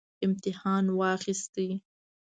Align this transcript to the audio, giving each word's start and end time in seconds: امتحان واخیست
امتحان 0.25 0.85
واخیست 0.99 1.55